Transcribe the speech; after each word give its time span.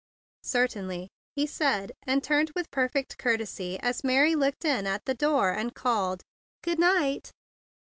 "Certainly," 0.41 1.09
he 1.35 1.45
said, 1.45 1.91
and 2.07 2.23
turned 2.23 2.53
with 2.55 2.71
perfect 2.71 3.19
courtesy 3.19 3.77
as 3.81 4.03
Mary 4.03 4.33
looked 4.33 4.65
in 4.65 4.87
at 4.87 5.05
the 5.05 5.13
door 5.13 5.51
and 5.51 5.75
called, 5.75 6.23
"Good 6.63 6.79
night." 6.79 7.31